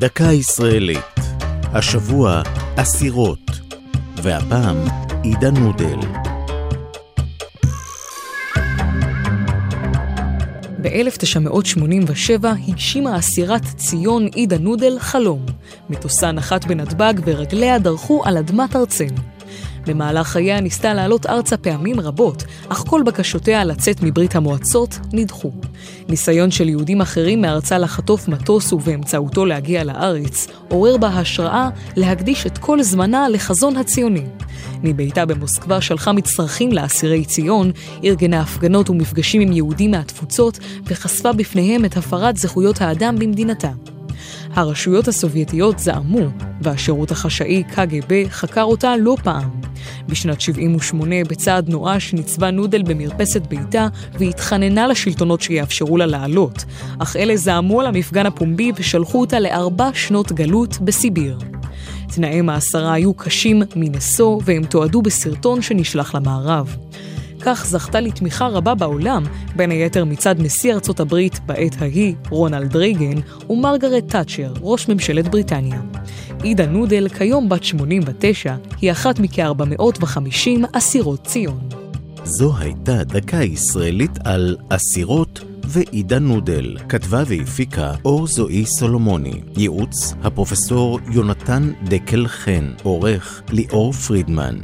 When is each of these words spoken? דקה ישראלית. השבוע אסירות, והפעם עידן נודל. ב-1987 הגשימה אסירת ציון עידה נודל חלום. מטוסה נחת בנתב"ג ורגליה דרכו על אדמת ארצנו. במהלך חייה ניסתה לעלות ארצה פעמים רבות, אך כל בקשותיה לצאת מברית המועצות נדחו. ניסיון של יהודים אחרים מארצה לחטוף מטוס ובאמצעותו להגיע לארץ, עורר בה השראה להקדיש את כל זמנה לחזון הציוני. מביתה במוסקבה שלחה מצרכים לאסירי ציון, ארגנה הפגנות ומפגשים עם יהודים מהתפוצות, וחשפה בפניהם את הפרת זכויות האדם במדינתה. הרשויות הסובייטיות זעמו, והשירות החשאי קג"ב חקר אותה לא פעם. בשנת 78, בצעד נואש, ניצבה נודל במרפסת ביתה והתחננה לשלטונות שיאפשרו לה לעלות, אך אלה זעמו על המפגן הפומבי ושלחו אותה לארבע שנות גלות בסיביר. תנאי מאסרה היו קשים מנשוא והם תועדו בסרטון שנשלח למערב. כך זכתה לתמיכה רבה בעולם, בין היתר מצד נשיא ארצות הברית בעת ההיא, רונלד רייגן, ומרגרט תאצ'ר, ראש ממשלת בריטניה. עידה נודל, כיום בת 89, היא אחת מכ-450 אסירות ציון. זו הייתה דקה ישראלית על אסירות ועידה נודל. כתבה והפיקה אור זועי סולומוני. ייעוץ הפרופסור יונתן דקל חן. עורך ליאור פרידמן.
דקה 0.00 0.24
ישראלית. 0.24 1.20
השבוע 1.62 2.42
אסירות, 2.76 3.50
והפעם 4.16 4.76
עידן 5.22 5.56
נודל. 5.56 5.98
ב-1987 10.82 12.46
הגשימה 12.68 13.18
אסירת 13.18 13.62
ציון 13.76 14.26
עידה 14.26 14.58
נודל 14.58 14.98
חלום. 14.98 15.46
מטוסה 15.90 16.32
נחת 16.32 16.64
בנתב"ג 16.64 17.14
ורגליה 17.24 17.78
דרכו 17.78 18.22
על 18.24 18.38
אדמת 18.38 18.76
ארצנו. 18.76 19.29
במהלך 19.90 20.28
חייה 20.28 20.60
ניסתה 20.60 20.94
לעלות 20.94 21.26
ארצה 21.26 21.56
פעמים 21.56 22.00
רבות, 22.00 22.44
אך 22.68 22.84
כל 22.86 23.02
בקשותיה 23.06 23.64
לצאת 23.64 24.02
מברית 24.02 24.36
המועצות 24.36 24.98
נדחו. 25.12 25.52
ניסיון 26.08 26.50
של 26.50 26.68
יהודים 26.68 27.00
אחרים 27.00 27.40
מארצה 27.40 27.78
לחטוף 27.78 28.28
מטוס 28.28 28.72
ובאמצעותו 28.72 29.46
להגיע 29.46 29.84
לארץ, 29.84 30.46
עורר 30.68 30.96
בה 30.96 31.08
השראה 31.08 31.68
להקדיש 31.96 32.46
את 32.46 32.58
כל 32.58 32.82
זמנה 32.82 33.28
לחזון 33.28 33.76
הציוני. 33.76 34.24
מביתה 34.82 35.26
במוסקבה 35.26 35.80
שלחה 35.80 36.12
מצרכים 36.12 36.72
לאסירי 36.72 37.24
ציון, 37.24 37.70
ארגנה 38.04 38.40
הפגנות 38.40 38.90
ומפגשים 38.90 39.40
עם 39.40 39.52
יהודים 39.52 39.90
מהתפוצות, 39.90 40.58
וחשפה 40.86 41.32
בפניהם 41.32 41.84
את 41.84 41.96
הפרת 41.96 42.36
זכויות 42.36 42.80
האדם 42.80 43.18
במדינתה. 43.18 43.70
הרשויות 44.54 45.08
הסובייטיות 45.08 45.78
זעמו, 45.78 46.26
והשירות 46.62 47.10
החשאי 47.10 47.62
קג"ב 47.74 48.28
חקר 48.28 48.62
אותה 48.62 48.96
לא 48.96 49.16
פעם. 49.22 49.59
בשנת 50.08 50.40
78, 50.40 51.16
בצעד 51.28 51.68
נואש, 51.68 52.14
ניצבה 52.14 52.50
נודל 52.50 52.82
במרפסת 52.82 53.42
ביתה 53.46 53.88
והתחננה 54.18 54.86
לשלטונות 54.88 55.40
שיאפשרו 55.40 55.96
לה 55.96 56.06
לעלות, 56.06 56.64
אך 56.98 57.16
אלה 57.16 57.36
זעמו 57.36 57.80
על 57.80 57.86
המפגן 57.86 58.26
הפומבי 58.26 58.72
ושלחו 58.76 59.20
אותה 59.20 59.40
לארבע 59.40 59.90
שנות 59.94 60.32
גלות 60.32 60.78
בסיביר. 60.80 61.38
תנאי 62.14 62.40
מאסרה 62.40 62.92
היו 62.92 63.14
קשים 63.14 63.62
מנשוא 63.76 64.40
והם 64.44 64.64
תועדו 64.64 65.02
בסרטון 65.02 65.62
שנשלח 65.62 66.14
למערב. 66.14 66.76
כך 67.42 67.66
זכתה 67.66 68.00
לתמיכה 68.00 68.46
רבה 68.46 68.74
בעולם, 68.74 69.24
בין 69.56 69.70
היתר 69.70 70.04
מצד 70.04 70.34
נשיא 70.38 70.74
ארצות 70.74 71.00
הברית 71.00 71.40
בעת 71.46 71.82
ההיא, 71.82 72.14
רונלד 72.30 72.76
רייגן, 72.76 73.20
ומרגרט 73.50 74.08
תאצ'ר, 74.08 74.52
ראש 74.60 74.88
ממשלת 74.88 75.28
בריטניה. 75.28 75.80
עידה 76.42 76.66
נודל, 76.66 77.08
כיום 77.08 77.48
בת 77.48 77.64
89, 77.64 78.54
היא 78.80 78.92
אחת 78.92 79.18
מכ-450 79.18 80.48
אסירות 80.72 81.24
ציון. 81.24 81.68
זו 82.24 82.52
הייתה 82.58 83.04
דקה 83.04 83.36
ישראלית 83.42 84.18
על 84.24 84.56
אסירות 84.68 85.40
ועידה 85.64 86.18
נודל. 86.18 86.76
כתבה 86.88 87.22
והפיקה 87.26 87.94
אור 88.04 88.26
זועי 88.26 88.66
סולומוני. 88.66 89.40
ייעוץ 89.56 90.14
הפרופסור 90.22 90.98
יונתן 91.12 91.72
דקל 91.84 92.26
חן. 92.26 92.70
עורך 92.82 93.42
ליאור 93.52 93.92
פרידמן. 93.92 94.56